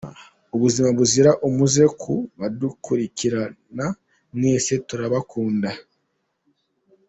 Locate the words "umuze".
1.47-1.83